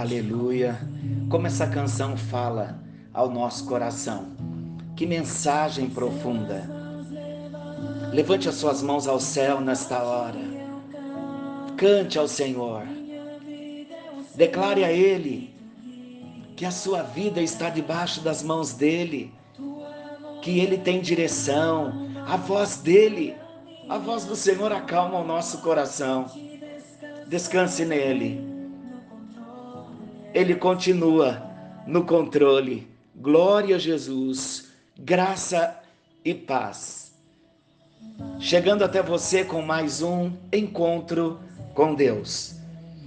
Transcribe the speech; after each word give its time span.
Aleluia. 0.00 0.80
Como 1.28 1.46
essa 1.46 1.66
canção 1.66 2.16
fala 2.16 2.82
ao 3.12 3.30
nosso 3.30 3.66
coração. 3.66 4.28
Que 4.96 5.04
mensagem 5.04 5.90
profunda. 5.90 6.66
Levante 8.10 8.48
as 8.48 8.54
suas 8.54 8.82
mãos 8.82 9.06
ao 9.06 9.20
céu 9.20 9.60
nesta 9.60 10.02
hora. 10.02 10.38
Cante 11.76 12.18
ao 12.18 12.26
Senhor. 12.26 12.82
Declare 14.34 14.84
a 14.84 14.90
Ele 14.90 15.54
que 16.56 16.64
a 16.64 16.70
sua 16.70 17.02
vida 17.02 17.42
está 17.42 17.68
debaixo 17.68 18.22
das 18.22 18.42
mãos 18.42 18.72
dEle, 18.72 19.30
que 20.40 20.60
Ele 20.60 20.78
tem 20.78 21.02
direção, 21.02 22.08
a 22.26 22.38
voz 22.38 22.78
dEle, 22.78 23.36
a 23.86 23.98
voz 23.98 24.24
do 24.24 24.34
Senhor 24.34 24.72
acalma 24.72 25.18
o 25.18 25.26
nosso 25.26 25.58
coração. 25.58 26.24
Descanse 27.28 27.84
nele. 27.84 28.49
Ele 30.32 30.54
continua 30.54 31.42
no 31.86 32.04
controle. 32.04 32.88
Glória 33.16 33.74
a 33.74 33.78
Jesus, 33.78 34.68
graça 34.96 35.76
e 36.24 36.32
paz. 36.32 37.12
Chegando 38.38 38.84
até 38.84 39.02
você 39.02 39.44
com 39.44 39.60
mais 39.60 40.02
um 40.02 40.30
encontro 40.52 41.40
com 41.74 41.96
Deus. 41.96 42.54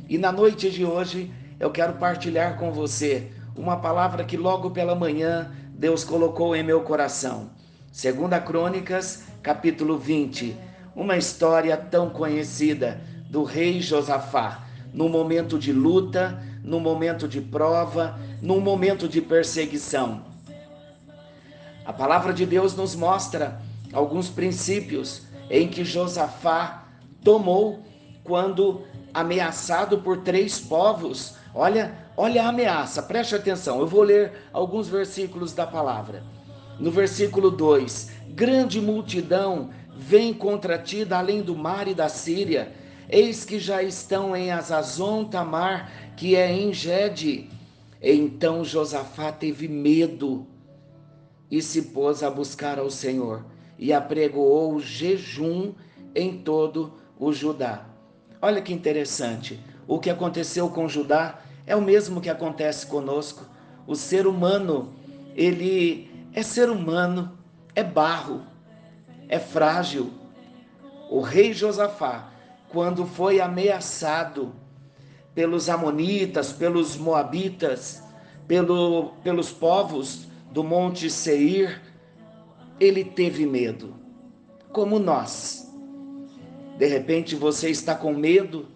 E 0.09 0.17
na 0.17 0.33
noite 0.33 0.69
de 0.69 0.83
hoje 0.83 1.31
eu 1.61 1.71
quero 1.71 1.93
partilhar 1.93 2.57
com 2.57 2.73
você 2.73 3.31
uma 3.55 3.77
palavra 3.77 4.25
que 4.25 4.35
logo 4.35 4.71
pela 4.71 4.93
manhã 4.93 5.49
Deus 5.69 6.03
colocou 6.03 6.53
em 6.53 6.61
meu 6.61 6.81
coração. 6.81 7.51
Segunda 7.89 8.37
Crônicas, 8.41 9.23
capítulo 9.41 9.97
20, 9.97 10.57
uma 10.93 11.15
história 11.15 11.77
tão 11.77 12.09
conhecida 12.09 12.99
do 13.29 13.45
rei 13.45 13.79
Josafá, 13.79 14.67
no 14.93 15.07
momento 15.07 15.57
de 15.57 15.71
luta, 15.71 16.52
no 16.63 16.79
momento 16.79 17.27
de 17.27 17.41
prova, 17.41 18.17
no 18.41 18.59
momento 18.61 19.07
de 19.07 19.21
perseguição. 19.21 20.23
A 21.85 21.91
palavra 21.91 22.33
de 22.33 22.45
Deus 22.45 22.75
nos 22.75 22.95
mostra 22.95 23.61
alguns 23.91 24.29
princípios 24.29 25.23
em 25.49 25.67
que 25.67 25.83
Josafá 25.83 26.85
tomou 27.23 27.83
quando 28.23 28.83
ameaçado 29.13 29.99
por 29.99 30.17
três 30.17 30.59
povos. 30.59 31.35
Olha, 31.53 31.93
olha 32.15 32.45
a 32.45 32.49
ameaça, 32.49 33.03
preste 33.03 33.35
atenção. 33.35 33.79
Eu 33.79 33.87
vou 33.87 34.01
ler 34.01 34.31
alguns 34.53 34.87
versículos 34.87 35.53
da 35.53 35.67
palavra. 35.67 36.23
No 36.79 36.89
versículo 36.89 37.51
2: 37.51 38.11
Grande 38.29 38.79
multidão 38.79 39.69
vem 39.95 40.33
contra 40.33 40.77
ti 40.77 41.05
da 41.05 41.19
além 41.19 41.41
do 41.41 41.55
mar 41.55 41.87
e 41.87 41.93
da 41.93 42.09
Síria. 42.09 42.71
Eis 43.13 43.45
que 43.45 43.59
já 43.59 43.83
estão 43.83 44.35
em 44.35 44.49
Azazon 44.49 45.25
Tamar, 45.25 46.15
que 46.17 46.35
é 46.35 46.51
em 46.51 46.73
Gede. 46.73 47.47
Então 48.01 48.65
Josafá 48.65 49.31
teve 49.31 49.67
medo 49.67 50.47
e 51.51 51.61
se 51.61 51.83
pôs 51.83 52.23
a 52.23 52.31
buscar 52.31 52.79
ao 52.79 52.89
Senhor 52.89 53.45
e 53.77 53.93
apregoou 53.93 54.79
jejum 54.79 55.75
em 56.15 56.39
todo 56.39 56.95
o 57.19 57.31
Judá. 57.31 57.85
Olha 58.41 58.63
que 58.63 58.73
interessante. 58.73 59.63
O 59.87 59.99
que 59.99 60.09
aconteceu 60.09 60.67
com 60.71 60.89
Judá 60.89 61.39
é 61.67 61.75
o 61.75 61.81
mesmo 61.83 62.19
que 62.19 62.31
acontece 62.31 62.87
conosco. 62.87 63.45
O 63.85 63.95
ser 63.95 64.25
humano, 64.25 64.91
ele 65.35 66.09
é 66.33 66.41
ser 66.41 66.67
humano, 66.67 67.37
é 67.75 67.83
barro, 67.83 68.41
é 69.29 69.37
frágil. 69.37 70.11
O 71.11 71.21
rei 71.21 71.53
Josafá, 71.53 72.32
quando 72.73 73.05
foi 73.05 73.39
ameaçado 73.39 74.51
pelos 75.35 75.69
amonitas, 75.69 76.51
pelos 76.51 76.97
moabitas, 76.97 78.01
pelo, 78.47 79.11
pelos 79.23 79.51
povos 79.51 80.27
do 80.51 80.63
monte 80.63 81.07
Seir, 81.07 81.79
ele 82.79 83.03
teve 83.03 83.45
medo, 83.45 83.93
como 84.71 84.97
nós. 84.97 85.71
De 86.75 86.87
repente 86.87 87.35
você 87.35 87.69
está 87.69 87.93
com 87.93 88.11
medo 88.11 88.67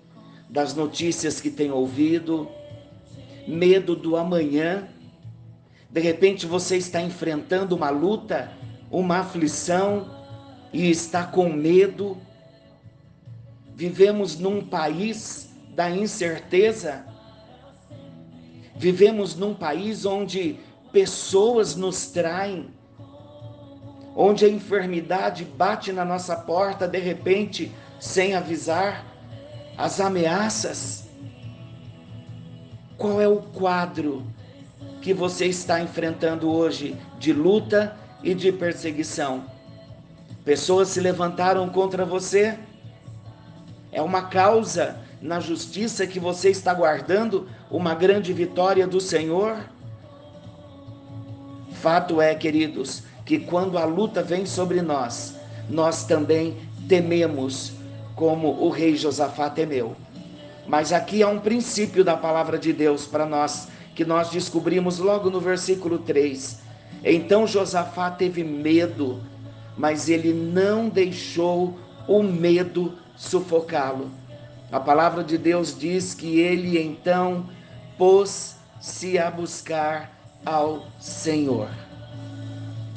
das 0.47 0.75
notícias 0.75 1.41
que 1.41 1.49
tem 1.49 1.71
ouvido, 1.71 2.47
medo 3.47 3.95
do 3.95 4.15
amanhã. 4.15 4.87
De 5.89 5.99
repente 5.99 6.45
você 6.45 6.77
está 6.77 7.01
enfrentando 7.01 7.75
uma 7.75 7.89
luta, 7.89 8.51
uma 8.91 9.21
aflição 9.21 10.07
e 10.71 10.87
está 10.87 11.23
com 11.23 11.51
medo. 11.51 12.15
Vivemos 13.77 14.39
num 14.39 14.65
país 14.65 15.51
da 15.75 15.87
incerteza. 15.87 17.05
Vivemos 18.75 19.35
num 19.35 19.53
país 19.53 20.03
onde 20.03 20.59
pessoas 20.91 21.75
nos 21.75 22.07
traem, 22.07 22.71
onde 24.15 24.45
a 24.45 24.49
enfermidade 24.49 25.45
bate 25.45 25.91
na 25.91 26.03
nossa 26.03 26.35
porta 26.35 26.87
de 26.87 26.97
repente 26.97 27.71
sem 27.99 28.33
avisar, 28.33 29.05
as 29.77 29.99
ameaças. 29.99 31.07
Qual 32.97 33.21
é 33.21 33.27
o 33.27 33.43
quadro 33.43 34.25
que 35.03 35.13
você 35.13 35.45
está 35.45 35.79
enfrentando 35.79 36.49
hoje 36.49 36.97
de 37.19 37.31
luta 37.31 37.95
e 38.23 38.33
de 38.33 38.51
perseguição? 38.51 39.45
Pessoas 40.43 40.87
se 40.87 40.99
levantaram 40.99 41.69
contra 41.69 42.03
você? 42.03 42.57
É 43.91 44.01
uma 44.01 44.23
causa 44.23 44.97
na 45.21 45.39
justiça 45.39 46.05
que 46.05 46.19
você 46.19 46.49
está 46.49 46.73
guardando 46.73 47.47
uma 47.71 47.95
grande 47.95 48.33
vitória 48.33 48.85
do 48.85 48.99
Senhor? 48.99 49.57
Fato 51.71 52.21
é, 52.21 52.35
queridos, 52.35 53.03
que 53.25 53.39
quando 53.39 53.77
a 53.77 53.85
luta 53.85 54.21
vem 54.21 54.45
sobre 54.45 54.81
nós, 54.81 55.35
nós 55.69 56.05
também 56.05 56.57
tememos 56.87 57.73
como 58.15 58.49
o 58.63 58.69
rei 58.69 58.95
Josafá 58.95 59.49
temeu. 59.49 59.95
Mas 60.67 60.91
aqui 60.91 61.23
há 61.23 61.27
um 61.27 61.39
princípio 61.39 62.03
da 62.03 62.17
palavra 62.17 62.57
de 62.57 62.73
Deus 62.73 63.05
para 63.05 63.25
nós, 63.25 63.69
que 63.95 64.03
nós 64.03 64.29
descobrimos 64.29 64.99
logo 64.99 65.29
no 65.29 65.39
versículo 65.39 65.99
3. 65.99 66.59
Então 67.03 67.47
Josafá 67.47 68.11
teve 68.11 68.43
medo, 68.43 69.21
mas 69.77 70.09
ele 70.09 70.33
não 70.33 70.89
deixou 70.89 71.77
o 72.07 72.23
medo 72.23 72.97
sufocá-lo. 73.17 74.11
A 74.71 74.79
palavra 74.79 75.23
de 75.23 75.37
Deus 75.37 75.77
diz 75.77 76.13
que 76.13 76.39
ele 76.39 76.79
então 76.79 77.49
pôs-se 77.97 79.17
a 79.17 79.29
buscar 79.29 80.39
ao 80.45 80.87
Senhor. 80.99 81.69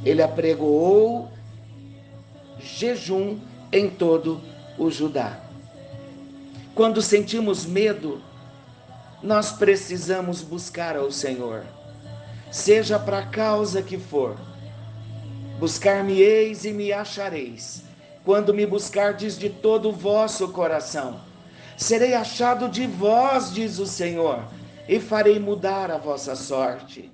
Ele 0.04 0.22
apregoou 0.22 1.30
jejum 2.60 3.38
em 3.72 3.88
todo 3.88 4.40
o 4.78 4.90
Judá. 4.90 5.40
Quando 6.74 7.02
sentimos 7.02 7.66
medo, 7.66 8.22
nós 9.22 9.52
precisamos 9.52 10.42
buscar 10.42 10.96
ao 10.96 11.10
Senhor, 11.10 11.64
seja 12.50 12.98
para 12.98 13.18
a 13.18 13.26
causa 13.26 13.82
que 13.82 13.98
for. 13.98 14.36
Buscar-me-eis 15.58 16.64
e 16.64 16.72
me 16.72 16.90
achareis, 16.90 17.84
quando 18.24 18.54
me 18.54 18.66
buscardes 18.66 19.38
de 19.38 19.48
todo 19.48 19.88
o 19.88 19.92
vosso 19.92 20.48
coração. 20.48 21.20
Serei 21.76 22.14
achado 22.14 22.68
de 22.68 22.86
vós, 22.86 23.52
diz 23.52 23.78
o 23.78 23.86
Senhor, 23.86 24.44
e 24.88 25.00
farei 25.00 25.38
mudar 25.38 25.90
a 25.90 25.98
vossa 25.98 26.36
sorte. 26.36 27.10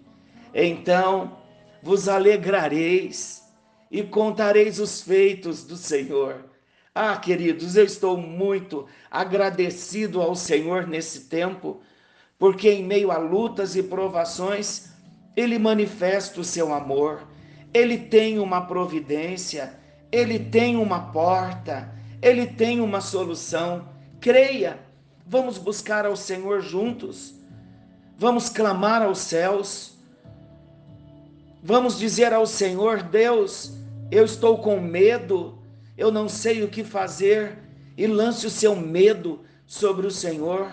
Então 0.55 1.39
vos 1.83 2.09
alegrareis 2.09 3.43
e 3.91 4.03
contareis 4.03 4.81
os 4.81 5.01
feitos 5.01 5.63
do 5.63 5.77
Senhor 5.77 6.57
ah, 6.99 7.15
queridos, 7.15 7.77
eu 7.77 7.85
estou 7.85 8.17
muito 8.17 8.87
agradecido 9.11 10.23
ao 10.23 10.35
Senhor 10.35 10.87
nesse 10.87 11.29
tempo, 11.29 11.83
porque 12.39 12.71
em 12.71 12.83
meio 12.83 13.11
a 13.11 13.19
lutas 13.19 13.77
e 13.77 13.83
provações, 13.83 14.89
Ele 15.37 15.59
manifesta 15.59 16.41
o 16.41 16.45
seu 16.45 16.73
amor, 16.73 17.29
Ele 17.75 17.99
tem 17.99 18.39
uma 18.39 18.63
providência, 18.63 19.79
Ele 20.17 20.39
tem 20.39 20.77
uma 20.77 21.13
porta, 21.13 21.93
Ele 22.23 22.47
tem 22.47 22.81
uma 22.81 23.01
solução. 23.01 23.89
Creia, 24.21 24.79
vamos 25.27 25.59
buscar 25.59 26.07
ao 26.07 26.17
Senhor 26.17 26.61
juntos, 26.61 27.35
vamos 28.17 28.49
clamar 28.49 29.03
aos 29.03 29.19
céus, 29.19 29.99
vamos 31.63 31.99
dizer 31.99 32.33
ao 32.33 32.47
Senhor: 32.47 33.03
Deus, 33.03 33.73
eu 34.11 34.25
estou 34.25 34.59
com 34.59 34.81
medo 34.81 35.57
eu 35.97 36.13
não 36.13 36.29
sei 36.29 36.63
o 36.63 36.69
que 36.69 36.85
fazer, 36.85 37.59
e 37.97 38.07
lance 38.07 38.47
o 38.47 38.51
seu 38.51 38.77
medo 38.77 39.41
sobre 39.67 40.07
o 40.07 40.11
Senhor. 40.11 40.71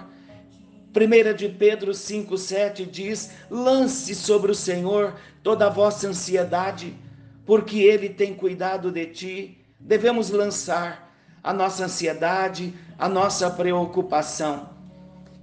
1 0.93 1.33
de 1.35 1.47
Pedro 1.47 1.91
5,7 1.91 2.85
diz: 2.89 3.31
lance 3.49 4.13
sobre 4.13 4.51
o 4.51 4.55
Senhor 4.55 5.15
toda 5.41 5.67
a 5.67 5.69
vossa 5.69 6.09
ansiedade, 6.09 6.93
porque 7.45 7.79
Ele 7.79 8.09
tem 8.09 8.33
cuidado 8.33 8.91
de 8.91 9.05
ti. 9.07 9.65
Devemos 9.79 10.29
lançar 10.29 11.13
a 11.43 11.53
nossa 11.53 11.85
ansiedade, 11.85 12.73
a 12.97 13.09
nossa 13.09 13.49
preocupação. 13.49 14.69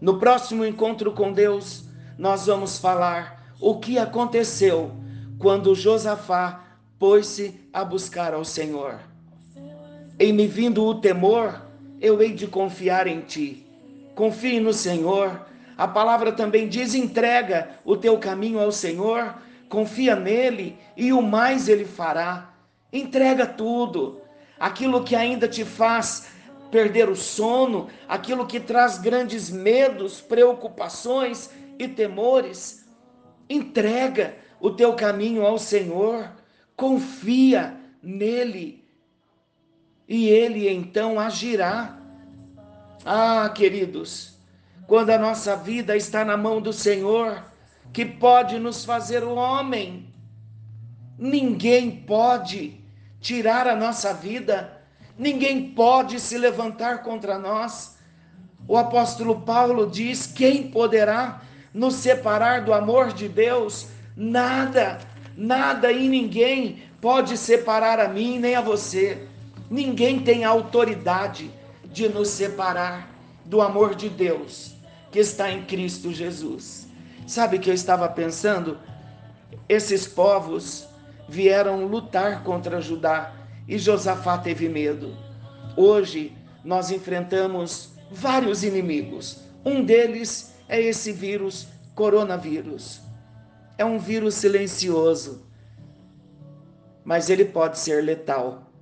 No 0.01 0.19
próximo 0.19 0.65
encontro 0.65 1.13
com 1.13 1.33
Deus, 1.33 1.85
nós 2.19 2.47
vamos 2.47 2.79
falar 2.79 3.55
o 3.61 3.79
que 3.79 3.99
aconteceu 3.99 4.93
quando 5.39 5.75
Josafá 5.75 6.65
pôs-se 6.99 7.61
a 7.73 7.85
buscar 7.85 8.33
ao 8.33 8.45
Senhor. 8.45 8.99
Em 10.19 10.33
me 10.33 10.47
vindo 10.47 10.85
o 10.85 10.95
temor, 10.95 11.63
eu 12.01 12.21
hei 12.23 12.33
de 12.33 12.47
confiar 12.47 13.07
em 13.07 13.21
ti. 13.21 13.67
Confie 14.15 14.61
no 14.61 14.73
Senhor. 14.73 15.47
A 15.77 15.89
palavra 15.89 16.33
também 16.33 16.69
diz: 16.69 16.95
entrega 16.95 17.71
o 17.85 17.97
teu 17.97 18.19
caminho 18.19 18.61
ao 18.61 18.71
Senhor, 18.71 19.35
confia 19.71 20.17
nele 20.17 20.77
e 20.97 21.13
o 21.13 21.23
mais 21.23 21.69
ele 21.69 21.87
fará. 21.87 22.53
Entrega 22.93 23.47
tudo. 23.47 24.21
Aquilo 24.59 25.05
que 25.05 25.17
ainda 25.17 25.49
te 25.49 25.65
faz 25.65 26.29
perder 26.71 27.09
o 27.09 27.17
sono, 27.17 27.89
aquilo 28.07 28.47
que 28.47 28.61
traz 28.61 28.99
grandes 28.99 29.49
medos, 29.49 30.21
preocupações 30.21 31.51
e 31.79 31.89
temores. 31.89 32.85
Entrega 33.49 34.37
o 34.61 34.71
teu 34.71 34.95
caminho 34.95 35.47
ao 35.47 35.59
Senhor, 35.59 36.31
confia 36.77 37.77
nele 38.03 38.85
e 40.07 40.29
ele 40.29 40.69
então 40.69 41.19
agirá. 41.19 41.97
Ah, 43.05 43.49
queridos, 43.55 44.37
quando 44.87 45.11
a 45.11 45.19
nossa 45.19 45.57
vida 45.57 45.97
está 45.97 46.25
na 46.25 46.37
mão 46.37 46.61
do 46.61 46.73
Senhor, 46.73 47.50
que 47.93 48.05
pode 48.05 48.59
nos 48.59 48.85
fazer 48.85 49.23
o 49.23 49.35
homem, 49.35 50.07
ninguém 51.19 51.91
pode 51.91 52.81
tirar 53.21 53.67
a 53.67 53.77
nossa 53.77 54.15
vida 54.15 54.81
ninguém 55.21 55.69
pode 55.73 56.19
se 56.19 56.39
levantar 56.39 57.03
contra 57.03 57.39
nós. 57.39 57.99
O 58.67 58.77
apóstolo 58.79 59.43
Paulo 59.43 59.87
diz: 59.87 60.27
quem 60.27 60.69
poderá 60.71 61.43
nos 61.75 61.95
separar 61.97 62.65
do 62.65 62.73
amor 62.73 63.13
de 63.13 63.29
Deus? 63.29 63.89
Nada, 64.17 64.99
nada 65.37 65.93
e 65.93 66.09
ninguém 66.09 66.83
pode 67.03 67.37
separar 67.37 68.01
a 68.01 68.09
mim 68.09 68.39
nem 68.39 68.55
a 68.55 68.63
você. 68.63 69.29
Ninguém 69.71 70.21
tem 70.21 70.43
autoridade 70.43 71.51
de 71.85 72.09
nos 72.09 72.29
separar 72.29 73.11
do 73.45 73.61
amor 73.61 73.95
de 73.95 74.09
Deus 74.09 74.75
que 75.13 75.19
está 75.19 75.51
em 75.51 75.65
Cristo 75.65 76.13
Jesus. 76.13 76.89
Sabe 77.31 77.61
que 77.61 77.71
eu 77.71 77.75
estava 77.75 78.09
pensando? 78.09 78.77
Esses 79.69 80.05
povos 80.05 80.89
vieram 81.29 81.87
lutar 81.87 82.43
contra 82.43 82.81
Judá 82.81 83.33
e 83.69 83.79
Josafá 83.79 84.37
teve 84.37 84.69
medo. 84.69 85.17
Hoje 85.77 86.37
nós 86.65 86.91
enfrentamos 86.91 87.93
vários 88.11 88.65
inimigos. 88.65 89.43
Um 89.65 89.85
deles 89.85 90.53
é 90.69 90.81
esse 90.81 91.13
vírus, 91.13 91.69
coronavírus. 91.95 93.01
É 93.79 93.85
um 93.85 93.97
vírus 93.97 94.35
silencioso, 94.35 95.47
mas 97.05 97.31
ele 97.31 97.45
pode 97.45 97.79
ser 97.79 98.03
letal. 98.03 98.73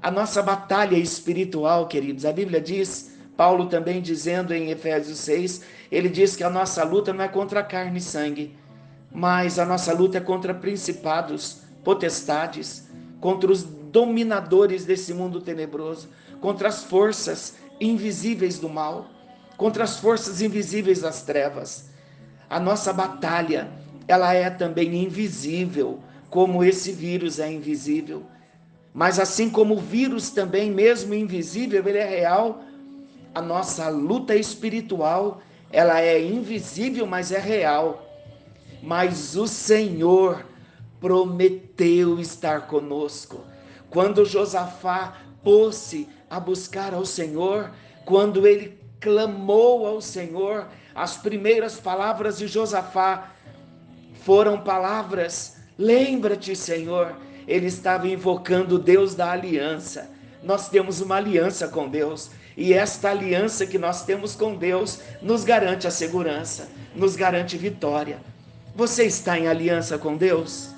A 0.00 0.10
nossa 0.10 0.42
batalha 0.42 0.96
espiritual, 0.96 1.86
queridos, 1.86 2.24
a 2.24 2.32
Bíblia 2.32 2.62
diz, 2.62 3.12
Paulo 3.36 3.66
também 3.66 4.00
dizendo 4.00 4.54
em 4.54 4.70
Efésios 4.70 5.18
6, 5.18 5.81
ele 5.92 6.08
diz 6.08 6.34
que 6.34 6.42
a 6.42 6.48
nossa 6.48 6.82
luta 6.84 7.12
não 7.12 7.22
é 7.22 7.28
contra 7.28 7.62
carne 7.62 7.98
e 7.98 8.02
sangue, 8.02 8.56
mas 9.14 9.58
a 9.58 9.66
nossa 9.66 9.92
luta 9.92 10.16
é 10.16 10.20
contra 10.22 10.54
principados, 10.54 11.60
potestades, 11.84 12.88
contra 13.20 13.52
os 13.52 13.62
dominadores 13.62 14.86
desse 14.86 15.12
mundo 15.12 15.42
tenebroso, 15.42 16.08
contra 16.40 16.68
as 16.68 16.82
forças 16.82 17.56
invisíveis 17.78 18.58
do 18.58 18.70
mal, 18.70 19.06
contra 19.58 19.84
as 19.84 19.98
forças 19.98 20.40
invisíveis 20.40 21.02
das 21.02 21.22
trevas. 21.24 21.90
A 22.48 22.58
nossa 22.58 22.90
batalha, 22.90 23.70
ela 24.08 24.32
é 24.32 24.48
também 24.48 25.04
invisível, 25.04 26.00
como 26.30 26.64
esse 26.64 26.90
vírus 26.90 27.38
é 27.38 27.52
invisível. 27.52 28.22
Mas 28.94 29.18
assim 29.18 29.50
como 29.50 29.74
o 29.74 29.80
vírus 29.80 30.30
também, 30.30 30.70
mesmo 30.70 31.12
invisível, 31.12 31.86
ele 31.86 31.98
é 31.98 32.08
real, 32.08 32.62
a 33.34 33.42
nossa 33.42 33.90
luta 33.90 34.34
espiritual, 34.34 35.42
ela 35.72 36.00
é 36.00 36.22
invisível, 36.22 37.06
mas 37.06 37.32
é 37.32 37.38
real. 37.38 38.06
Mas 38.82 39.34
o 39.36 39.46
Senhor 39.46 40.44
prometeu 41.00 42.20
estar 42.20 42.66
conosco. 42.66 43.44
Quando 43.88 44.24
Josafá 44.24 45.16
pôs-se 45.42 46.08
a 46.30 46.38
buscar 46.38 46.94
ao 46.94 47.04
Senhor, 47.04 47.72
quando 48.04 48.46
ele 48.46 48.78
clamou 49.00 49.86
ao 49.86 50.00
Senhor, 50.00 50.68
as 50.94 51.16
primeiras 51.16 51.80
palavras 51.80 52.38
de 52.38 52.46
Josafá 52.46 53.32
foram 54.24 54.60
palavras: 54.60 55.56
Lembra-te, 55.78 56.54
Senhor. 56.54 57.16
Ele 57.46 57.66
estava 57.66 58.06
invocando 58.06 58.76
o 58.76 58.78
Deus 58.78 59.16
da 59.16 59.32
aliança. 59.32 60.08
Nós 60.42 60.68
temos 60.68 61.00
uma 61.00 61.16
aliança 61.16 61.66
com 61.66 61.88
Deus. 61.88 62.30
E 62.56 62.72
esta 62.72 63.10
aliança 63.10 63.66
que 63.66 63.78
nós 63.78 64.04
temos 64.04 64.34
com 64.34 64.54
Deus 64.54 65.00
nos 65.20 65.44
garante 65.44 65.86
a 65.86 65.90
segurança, 65.90 66.68
nos 66.94 67.16
garante 67.16 67.56
vitória. 67.56 68.18
Você 68.74 69.04
está 69.04 69.38
em 69.38 69.48
aliança 69.48 69.98
com 69.98 70.16
Deus? 70.16 70.70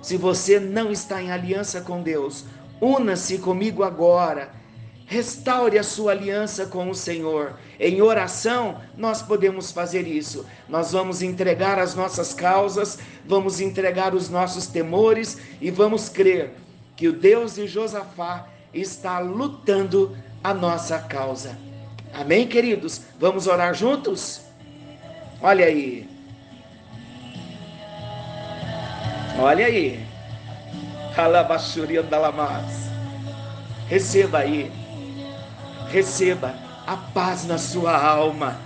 Se 0.00 0.16
você 0.16 0.60
não 0.60 0.90
está 0.90 1.22
em 1.22 1.30
aliança 1.30 1.80
com 1.80 2.02
Deus, 2.02 2.44
una-se 2.80 3.38
comigo 3.38 3.82
agora. 3.82 4.50
Restaure 5.06 5.78
a 5.78 5.82
sua 5.82 6.12
aliança 6.12 6.66
com 6.66 6.90
o 6.90 6.94
Senhor. 6.94 7.54
Em 7.80 8.02
oração, 8.02 8.80
nós 8.96 9.22
podemos 9.22 9.72
fazer 9.72 10.06
isso. 10.06 10.44
Nós 10.68 10.92
vamos 10.92 11.22
entregar 11.22 11.78
as 11.78 11.94
nossas 11.94 12.34
causas, 12.34 12.98
vamos 13.24 13.60
entregar 13.60 14.14
os 14.14 14.28
nossos 14.28 14.66
temores 14.66 15.38
e 15.60 15.70
vamos 15.70 16.08
crer 16.08 16.52
que 16.94 17.08
o 17.08 17.12
Deus 17.12 17.54
de 17.54 17.66
Josafá 17.66 18.48
está 18.74 19.18
lutando 19.18 20.16
a 20.48 20.54
nossa 20.54 20.98
causa. 20.98 21.58
Amém, 22.14 22.46
queridos? 22.46 23.02
Vamos 23.20 23.46
orar 23.46 23.74
juntos? 23.74 24.40
Olha 25.42 25.66
aí. 25.66 26.08
Olha 29.38 29.66
aí. 29.66 30.06
Alabaxuria 31.14 32.02
Dalamas. 32.02 32.88
Receba 33.88 34.38
aí. 34.38 34.72
Receba 35.90 36.54
a 36.86 36.96
paz 36.96 37.44
na 37.44 37.58
sua 37.58 37.94
alma. 37.94 38.58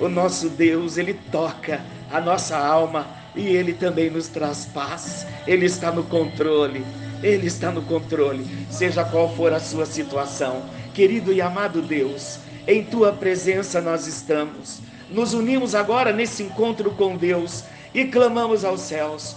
O 0.00 0.08
nosso 0.08 0.48
Deus, 0.48 0.98
ele 0.98 1.14
toca 1.14 1.80
a 2.10 2.20
nossa 2.20 2.58
alma 2.58 3.06
e 3.36 3.46
ele 3.46 3.72
também 3.72 4.10
nos 4.10 4.26
traz 4.26 4.64
paz. 4.64 5.24
Ele 5.46 5.66
está 5.66 5.92
no 5.92 6.02
controle. 6.02 6.84
Ele 7.22 7.46
está 7.46 7.70
no 7.70 7.82
controle, 7.82 8.46
seja 8.70 9.04
qual 9.04 9.28
for 9.36 9.52
a 9.52 9.60
sua 9.60 9.84
situação. 9.84 10.62
Querido 10.94 11.32
e 11.32 11.40
amado 11.40 11.80
Deus, 11.80 12.38
em 12.66 12.84
tua 12.84 13.12
presença 13.12 13.80
nós 13.80 14.06
estamos. 14.06 14.80
Nos 15.08 15.34
unimos 15.34 15.74
agora 15.74 16.12
nesse 16.12 16.42
encontro 16.42 16.90
com 16.90 17.16
Deus 17.16 17.64
e 17.94 18.04
clamamos 18.04 18.64
aos 18.64 18.80
céus 18.82 19.36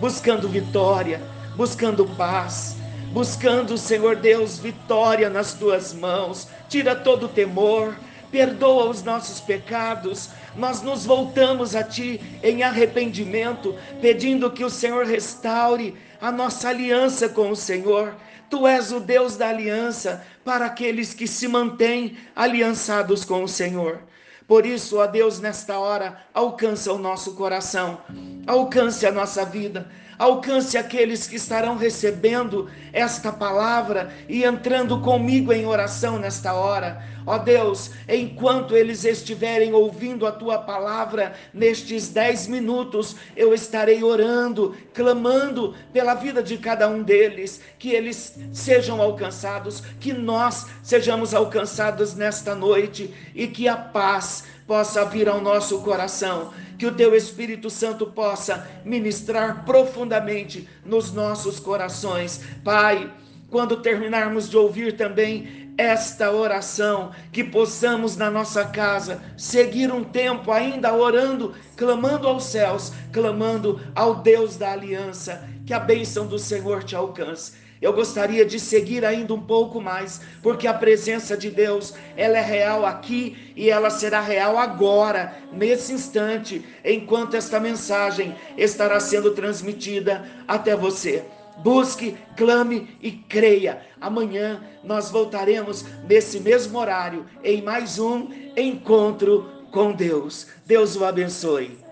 buscando 0.00 0.48
vitória, 0.48 1.20
buscando 1.54 2.06
paz, 2.06 2.74
buscando, 3.12 3.76
Senhor 3.76 4.16
Deus, 4.16 4.58
vitória 4.58 5.28
nas 5.28 5.52
tuas 5.52 5.92
mãos. 5.92 6.48
Tira 6.68 6.96
todo 6.96 7.26
o 7.26 7.28
temor, 7.28 7.94
perdoa 8.32 8.88
os 8.88 9.02
nossos 9.02 9.40
pecados. 9.40 10.30
Nós 10.56 10.80
nos 10.80 11.04
voltamos 11.04 11.76
a 11.76 11.84
ti 11.84 12.18
em 12.42 12.62
arrependimento, 12.62 13.74
pedindo 14.00 14.50
que 14.50 14.64
o 14.64 14.70
Senhor 14.70 15.04
restaure 15.04 15.94
a 16.20 16.30
nossa 16.30 16.68
aliança 16.68 17.28
com 17.28 17.50
o 17.50 17.56
Senhor. 17.56 18.14
Tu 18.48 18.66
és 18.66 18.92
o 18.92 19.00
Deus 19.00 19.36
da 19.36 19.48
aliança 19.48 20.24
para 20.44 20.66
aqueles 20.66 21.14
que 21.14 21.26
se 21.26 21.46
mantêm 21.46 22.18
aliançados 22.34 23.24
com 23.24 23.44
o 23.44 23.48
Senhor. 23.48 24.00
Por 24.46 24.66
isso, 24.66 24.98
ó 24.98 25.06
Deus, 25.06 25.38
nesta 25.38 25.78
hora, 25.78 26.26
alcança 26.34 26.92
o 26.92 26.98
nosso 26.98 27.34
coração, 27.34 28.00
alcance 28.48 29.06
a 29.06 29.12
nossa 29.12 29.44
vida, 29.44 29.88
alcance 30.20 30.76
aqueles 30.76 31.26
que 31.26 31.36
estarão 31.36 31.78
recebendo 31.78 32.70
esta 32.92 33.32
palavra 33.32 34.12
e 34.28 34.44
entrando 34.44 35.00
comigo 35.00 35.50
em 35.50 35.64
oração 35.64 36.18
nesta 36.18 36.52
hora. 36.52 37.02
Ó 37.24 37.38
Deus, 37.38 37.90
enquanto 38.06 38.76
eles 38.76 39.02
estiverem 39.04 39.72
ouvindo 39.72 40.26
a 40.26 40.32
tua 40.32 40.58
palavra 40.58 41.32
nestes 41.54 42.08
dez 42.08 42.46
minutos, 42.46 43.16
eu 43.34 43.54
estarei 43.54 44.04
orando, 44.04 44.76
clamando 44.92 45.74
pela 45.90 46.12
vida 46.12 46.42
de 46.42 46.58
cada 46.58 46.86
um 46.86 47.02
deles, 47.02 47.62
que 47.78 47.90
eles 47.90 48.38
sejam 48.52 49.00
alcançados, 49.00 49.82
que 49.98 50.12
nós 50.12 50.66
sejamos 50.82 51.32
alcançados 51.32 52.14
nesta 52.14 52.54
noite 52.54 53.14
e 53.34 53.46
que 53.46 53.66
a 53.66 53.76
paz 53.76 54.44
possa 54.70 55.04
vir 55.04 55.28
ao 55.28 55.40
nosso 55.40 55.80
coração, 55.80 56.52
que 56.78 56.86
o 56.86 56.94
teu 56.94 57.12
Espírito 57.12 57.68
Santo 57.68 58.06
possa 58.06 58.70
ministrar 58.84 59.64
profundamente 59.64 60.68
nos 60.86 61.12
nossos 61.12 61.58
corações. 61.58 62.40
Pai, 62.62 63.12
quando 63.50 63.82
terminarmos 63.82 64.48
de 64.48 64.56
ouvir 64.56 64.96
também 64.96 65.72
esta 65.76 66.30
oração, 66.30 67.10
que 67.32 67.42
possamos 67.42 68.16
na 68.16 68.30
nossa 68.30 68.64
casa 68.64 69.20
seguir 69.36 69.92
um 69.92 70.04
tempo 70.04 70.52
ainda 70.52 70.94
orando, 70.94 71.52
clamando 71.76 72.28
aos 72.28 72.44
céus, 72.44 72.92
clamando 73.12 73.80
ao 73.92 74.22
Deus 74.22 74.56
da 74.56 74.70
aliança, 74.70 75.48
que 75.66 75.74
a 75.74 75.80
bênção 75.80 76.28
do 76.28 76.38
Senhor 76.38 76.84
te 76.84 76.94
alcance. 76.94 77.54
Eu 77.80 77.94
gostaria 77.94 78.44
de 78.44 78.60
seguir 78.60 79.04
ainda 79.06 79.32
um 79.32 79.40
pouco 79.40 79.80
mais, 79.80 80.20
porque 80.42 80.66
a 80.66 80.74
presença 80.74 81.34
de 81.34 81.50
Deus, 81.50 81.94
ela 82.14 82.36
é 82.36 82.42
real 82.42 82.84
aqui 82.84 83.54
e 83.56 83.70
ela 83.70 83.88
será 83.88 84.20
real 84.20 84.58
agora, 84.58 85.34
nesse 85.50 85.92
instante, 85.94 86.62
enquanto 86.84 87.36
esta 87.36 87.58
mensagem 87.58 88.34
estará 88.58 89.00
sendo 89.00 89.30
transmitida 89.30 90.28
até 90.46 90.76
você. 90.76 91.24
Busque, 91.62 92.16
clame 92.36 92.96
e 93.00 93.12
creia. 93.12 93.80
Amanhã 93.98 94.62
nós 94.84 95.10
voltaremos 95.10 95.84
nesse 96.06 96.40
mesmo 96.40 96.78
horário 96.78 97.24
em 97.42 97.62
mais 97.62 97.98
um 97.98 98.28
encontro 98.56 99.50
com 99.70 99.92
Deus. 99.92 100.48
Deus 100.66 100.96
o 100.96 101.04
abençoe. 101.04 101.89